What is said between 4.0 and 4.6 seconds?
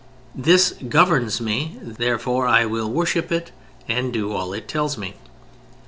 do all